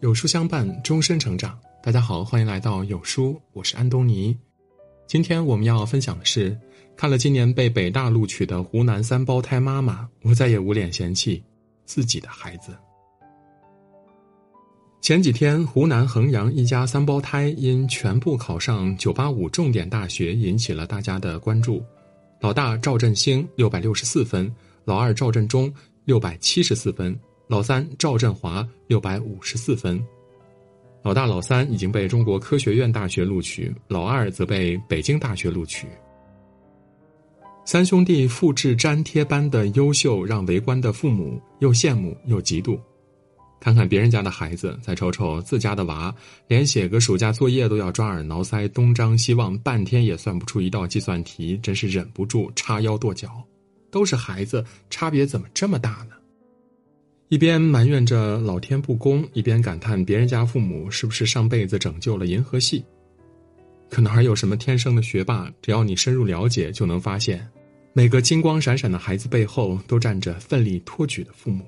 [0.00, 1.58] 有书相伴，终身成长。
[1.82, 4.36] 大家好，欢迎来到有书，我是安东尼。
[5.06, 6.56] 今天我们要分享的是，
[6.96, 11.42] 看了今年被北大录取的湖南三胞胎妈妈，我再也无脸嫌弃
[11.84, 12.76] 自己的孩子。
[15.00, 21.82] 前几天，湖南衡阳一家三胞胎因全部考上985重点大学，引起了大家的关注。
[22.40, 24.52] 老大赵振兴六百六十四分，
[24.84, 25.72] 老二赵振中
[26.06, 27.18] 六百七十四分，
[27.48, 30.00] 老三赵振华六百五十四分。
[31.02, 35.88] 老大、老三已经被中国科学院大学录取，老二则被北京大学录取。
[37.64, 42.78] 三兄弟复制粘贴般的优秀，让围观的父母又羡慕又嫉妒。
[43.58, 46.14] 看看别人家的孩子，再瞅瞅自家的娃，
[46.46, 53.42] 连写个暑假作业都要抓耳挠腮、东张西望，半天也算不出一道计算题，真是忍不住叉腰跺脚。
[53.90, 56.16] 都是孩子，差别怎么这么大呢？
[57.28, 62.84] 一边埋怨着老天不公，一边感叹别人家父母是不是上辈子拯救了银河系？
[63.90, 65.50] 可哪有什么天生的学霸？
[65.60, 67.48] 只要你深入了解，就能发现，
[67.92, 71.64] 每个金光闪闪的孩子背后，都站着奋力托举的父母。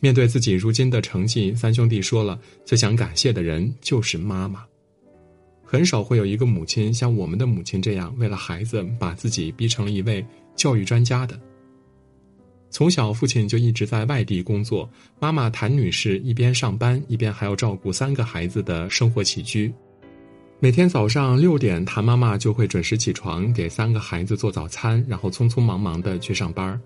[0.00, 4.64] 面对自己如今的成绩，三兄弟说了，最想感谢的人就是妈妈。
[5.74, 11.36] 很少会有一个母亲像我们的母亲这样，为了孩子把自己逼成了一位教育专家的。
[12.70, 14.88] 从小，父亲就一直在外地工作。
[15.18, 19.74] 妈妈谭女士一边上班，一边还要照顾三个孩子的生活起居。
[20.60, 26.80] 每天早上六点，谭妈妈就会准时起床，给三个孩子做早餐，然后匆匆忙忙的去上班。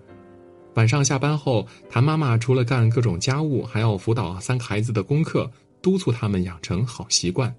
[0.73, 5.47] 晚上下班后，谭妈妈除了干各种家务，还要辅导三个孩子的功课，
[5.79, 7.53] 督促他们养成好习惯。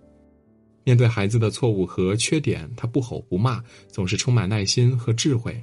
[0.91, 5.57] 面对孩子的错误和缺点，他不吼不骂，总是充满耐心和智慧。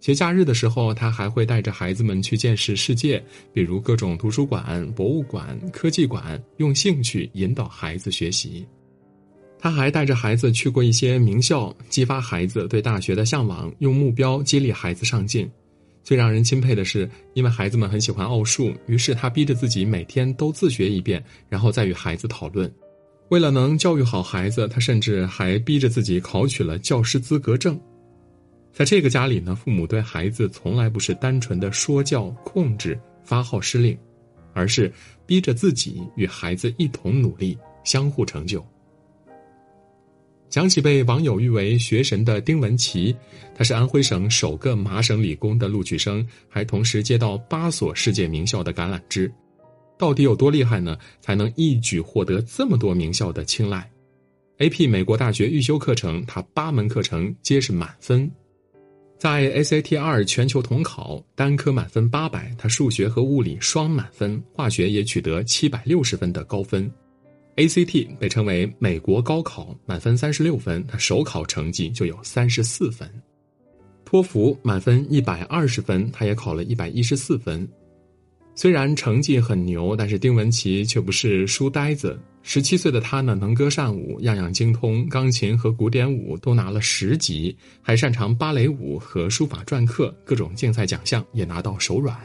[0.00, 3.22] 节假日的时候，他还会带着孩子们去见识世界，
[3.52, 8.66] 比如各种图书馆、博物馆、科技馆，用兴趣引导孩子学习。
[9.58, 15.46] 他还带着孩子去过一些名校，激发孩子对大学的向往，用目标激励孩子上进。
[16.02, 22.72] 最让人钦佩的是，因为孩子们很喜欢奥数，于是他逼着自己每天都自学一遍，然后再与孩子讨论。
[23.30, 27.78] 为了能教育好孩子，他甚至还逼着自己考取了教师资格证。
[28.72, 33.96] 在这个家里呢，父母对孩子从来不是单纯的说教、控制、发号施令，
[34.52, 34.92] 而是
[35.26, 38.64] 逼着自己与孩子一同努力，相互成就。
[40.50, 43.14] 讲起被网友誉为“学神”的丁文琪，
[43.56, 49.32] 他是安徽省首个麻省理工的录取生，还同时接到八所世界名校的橄榄枝，
[49.96, 50.98] 到底有多厉害呢？
[51.20, 53.88] 才能一举获得这么多名校的青睐
[54.58, 58.30] ？AP 美国大学预修课程，他八门课程皆是满分。
[59.16, 66.90] 在 SAT 二全球统考单科满分八百，他数学和物理双满分，化学也取得七百六十分的高分。
[67.56, 73.08] ACT 被称为美国高考，满分三十六分，他首考成绩就有三十四分。
[74.04, 77.66] 托福满分一百二十分，他也考了一百一十四分。
[78.54, 82.18] 虽然成绩很牛，但是丁文琪却不是书呆子。
[82.42, 92.16] 十七岁的他呢，能歌善舞，样样精通，钢琴和古典舞都拿了十级，还擅长芭蕾舞和书法篆刻，各种竞赛奖项也拿到手软。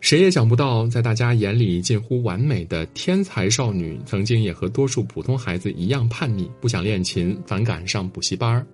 [0.00, 8.66] 谁也想不到，在大家眼里近乎完美的天才少女，曾经也和多数普通孩子一样叛逆，不想练琴，反感上补习班儿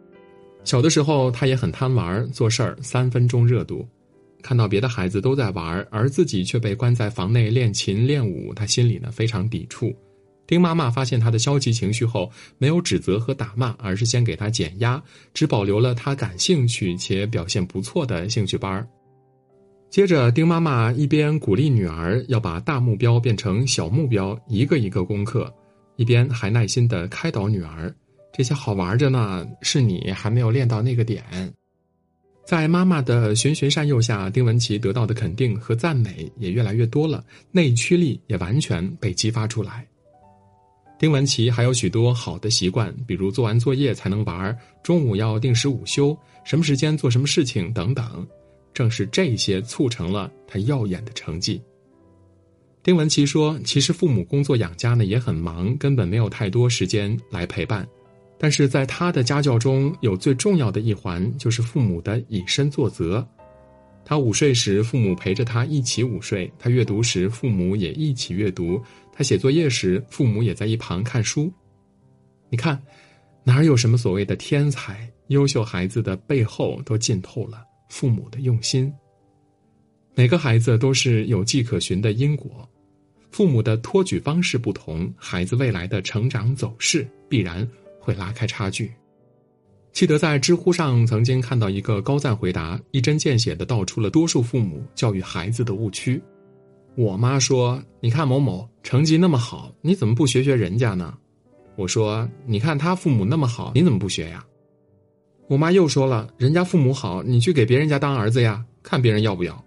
[0.64, 3.86] 小的时候，她也很贪玩，做事儿三分钟热度。
[4.42, 9.94] 看到别的孩子都在玩，而自己却被关在房内练琴练舞，他心里呢非常抵触。
[10.46, 15.02] 丁妈妈发现他的消极情绪后，没有指责和打骂，而是先给他减压，
[15.34, 18.88] 只保留了他感兴趣且表现不错的兴趣班
[19.90, 25.52] 接着，丁妈妈一边鼓励女儿要把大目标变成小目标，一个一个攻克，
[25.96, 27.94] 一边还耐心的开导女儿
[28.32, 31.24] ：“这些好玩着呢，是你还没有练到那个点。”
[32.48, 39.86] 在妈妈的循循善诱下，丁文琪得到的肯定和赞美也越来越多了，内驱力也完全被激发出来。
[40.98, 48.26] 丁文琪还有许多好的习惯，比如做完作业才能玩，中午要定时午休，什么时间做什么事情等等。
[48.72, 51.60] 正是这些促成了他耀眼的成绩。
[52.82, 57.86] 丁文琪说：“其实父母工作养家呢也很忙，根本没有太多时间来陪伴。
[58.38, 63.26] 但是在他的家教中有最重要的一环，就是父母的以身作则。
[64.04, 68.80] 他午睡时，父母陪着他一起午睡；他阅读时，父母也一起阅读。”
[69.12, 71.52] 他写作业时，父母也在一旁看书。
[72.48, 72.80] 你看，
[73.42, 75.10] 哪有什么所谓的天才？
[75.26, 78.90] 优秀孩子的背后都浸透了父母的用心。
[80.14, 82.66] 每个孩子都是有迹可循的因果，
[83.30, 87.68] 父母的托举方式不同，孩子未来的成长走势必然
[88.08, 88.90] 会拉开差距。
[89.92, 96.22] 记得在知乎上曾经看到一个高赞回答，一针见血的道出了多数父母教育孩子的误区。
[96.94, 101.14] 我妈说：“你看某某成绩那么好，你怎么不学学人家呢？”
[101.76, 104.42] 我说：“你看他父母那么好，你怎么不学呀？”
[105.48, 109.62] 我妈又说了：“人家父母好，你去给别人家当儿子呀，看别人要不要。”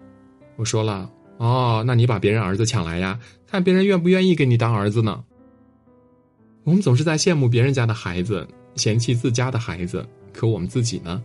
[0.58, 5.24] 我说了：“哦，那你把别人儿子抢来呀，看别人愿不愿意给你当儿子呢。”
[6.64, 11.24] 我们总是在羡慕别人家的孩子，嫌弃自家的孩子，可我们自己呢？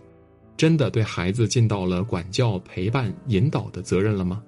[0.56, 4.42] 真的对孩子尽到了管教、陪伴、引导的责任了吗？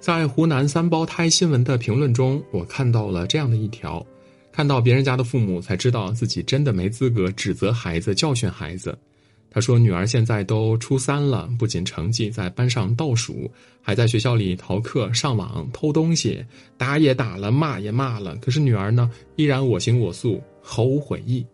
[0.00, 4.04] 在湖南三胞胎新闻的评论中，我看到了这样的一条：
[4.50, 8.98] 看到别人家的父母，才知道自己真的没资格指责孩子、教训孩子。
[9.54, 13.50] 他说：“女儿现在都初三了，不仅成绩在班上倒数，
[13.82, 16.42] 还在学校里逃课、上网、偷东西，
[16.78, 18.34] 打也打了，骂也骂了。
[18.36, 21.44] 可是女儿呢，依然我行我素，毫无悔意。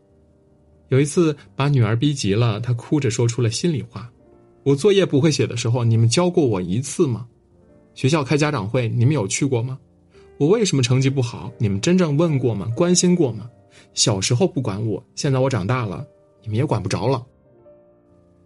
[0.90, 4.08] 有一次把女儿逼急了，她哭着说出了心里话：
[4.62, 7.26] 我作业不会写的时候，你们教过我一次吗？”
[7.94, 9.76] 学校开家长会，你们有去过吗？
[10.38, 11.50] 我为什么成绩不好？
[11.58, 12.70] 你们真正问过吗？
[12.76, 13.50] 关心过吗？
[13.92, 16.06] 小时候不管我，现在我长大了，
[16.42, 17.26] 你们也管不着了。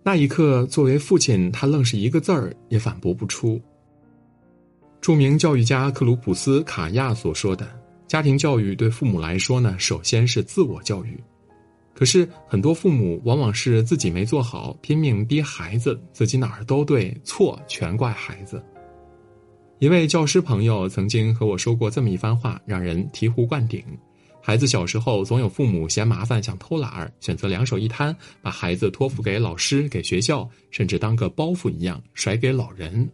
[0.05, 3.61] 那一刻，作为父亲，他愣是一个字儿也反驳不出。
[5.01, 7.69] 著名教育家克鲁普斯卡亚所说的
[8.09, 11.23] ：“家庭教育对父母来说呢，首先是自我教育。
[11.95, 18.61] 可是很多父母往往是自己没做好，拼命逼孩子，自己哪儿都对，错全怪孩子。”
[19.79, 23.85] 一位教师朋友曾经和我说过这么一番话，让人醍醐灌顶：
[24.45, 33.09] 孩子小时候总有父母嫌麻烦想偷懒儿，选择两手一摊，把孩子托付给老师、给学校，甚至当个包袱一样甩给老人。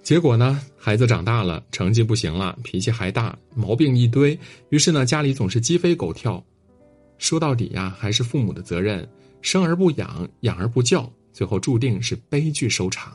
[0.00, 4.38] 结果呢，孩子长大了，成绩不行了，脾气还大，毛病一堆，
[4.70, 6.42] 于是呢，家里总是鸡飞狗跳。
[7.18, 9.06] 说到底呀，还是父母的责任，
[9.42, 13.12] 生而不养，养而不教，最后注定是悲剧收场。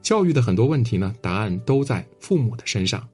[0.00, 3.06] 教育的很多问题呢，答案都在父母的身上。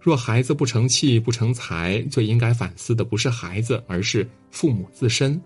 [0.00, 5.40] 若孩子不成器不成才，最应该反思的不是孩子，而是父母自身。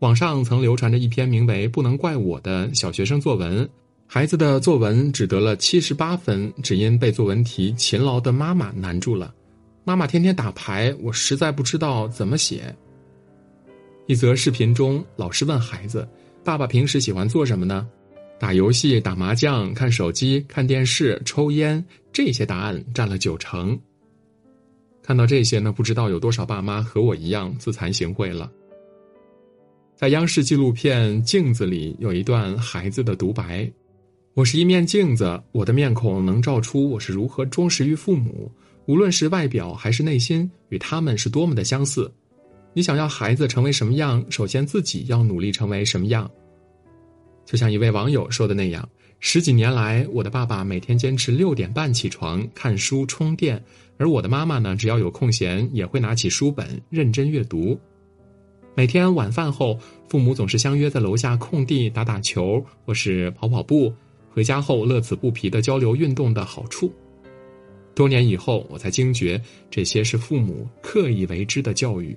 [0.00, 3.68] 网上曾流传着一篇名为《不能怪我》的小学生作文，
[4.06, 9.32] 孩子的作文只得了七十八分，只因被作文题“勤劳的妈妈”难住了。
[9.84, 12.74] 妈妈天天打牌，我实在不知道怎么写。
[14.06, 16.06] 一则视频中，老师问孩子
[16.44, 17.88] ：“爸爸平时喜欢做什么呢？”
[18.42, 23.78] 打游戏、打麻将、看手机、看电视、抽烟，这些答案占了九成。
[25.00, 28.50] 看到这些呢，不知道有多少爸妈和我一样自惭形秽了。
[29.94, 33.70] 在央视纪录片《镜子》里，有一段孩子的独白
[34.34, 38.50] ：“我是一面镜子，我的面孔能照出我是如何忠实于父母，
[38.86, 42.12] 无论是外表还是内心，与他们是多么的相似。
[42.74, 46.28] 你想要孩子成为什么样，首先自己要努力成为什么样。”
[47.44, 48.88] 就像一位网友说的那样，
[49.20, 53.62] 十几年来，我的爸爸每天坚持六点半起床看书充电，
[53.98, 57.78] 而我的妈妈呢，只要有空闲，也会拿起书本认真阅读。
[58.74, 59.78] 每天晚饭后，
[60.08, 63.92] 父母总是相约在楼下空地打打球，或是跑跑步。
[64.30, 66.90] 回家后，乐此不疲的交流运动的好处。
[67.94, 69.38] 多年以后，我才惊觉，
[69.70, 72.16] 这些是父母刻意为之的教育。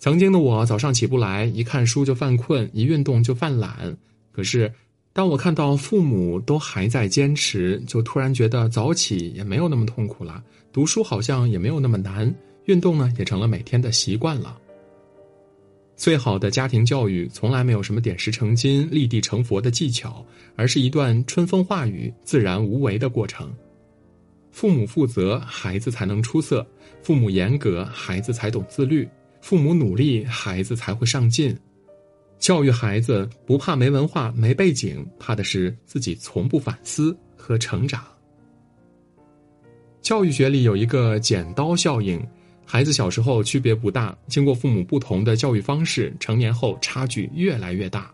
[0.00, 3.96] 曾经的我，早上起不来，一看书就犯困，一运动就犯懒。
[4.36, 4.70] 可是，
[5.14, 12.30] 当我看到父母都还在坚持，就突然觉得早起也没有那么痛苦了，读书好像也没有那么难，
[12.66, 14.58] 运动呢也成了每天的习惯了。
[15.96, 20.22] 最好的家庭教育，从来没有什么点石成金、立地成佛的技巧，
[20.54, 23.50] 而是一段春风化雨、自然无为的过程。
[24.50, 26.62] 父母负责，孩子才能出色；
[27.02, 29.08] 父母严格，孩子才懂自律。
[29.40, 31.56] 父母努力，孩子才会上进。
[32.38, 38.04] 教育孩子不怕没文化、没背景，怕的是自己从不反思和成长。
[40.02, 42.24] 教育学里有一个剪刀效应：
[42.64, 48.12] 孩子小时候区别不大，经过父母不同的教育方式，成年后差距越来越大。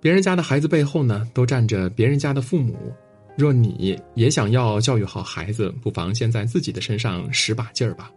[0.00, 2.92] 别人家的孩子背后呢，都站着别人家的父母。
[3.36, 8.10] 若你也想要教育好孩子，不妨先在自己的身上使把劲儿吧。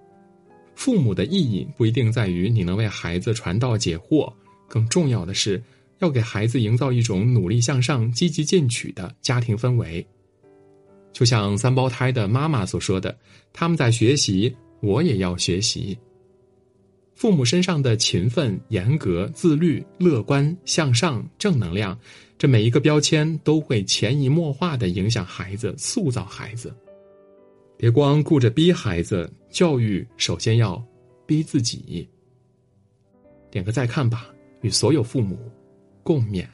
[0.75, 4.31] 父母的意义不一定在于你能为孩子传道解惑，
[4.69, 5.61] 更重要的是
[5.97, 10.05] 要给孩子营造一种努力向上、积极进取的家庭氛围。
[11.11, 13.17] 就像三胞胎的妈妈所说的
[13.51, 15.97] ：“他们在学习，我也要学习。”
[17.15, 21.99] 父母身上的勤奋、严格、自律、乐观、向上、正能量，
[22.37, 26.73] 这每一个标签都会潜移默化的影响孩子，塑造孩子。
[27.75, 30.81] 别光顾着逼孩子，教育首先要
[31.25, 32.07] 逼自己。
[33.51, 34.29] 点个再看吧，
[34.61, 35.37] 与所有父母
[36.03, 36.47] 共勉。